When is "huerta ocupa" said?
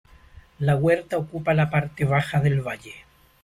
0.75-1.53